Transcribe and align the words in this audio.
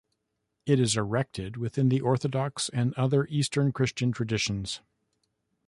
It 0.65 0.79
is 0.79 0.97
erected 0.97 1.57
within 1.57 1.89
the 1.89 2.01
Orthodox 2.01 2.69
and 2.69 2.91
other 2.95 3.27
Eastern 3.27 3.71
Christian 3.71 4.11
traditions. 4.11 4.81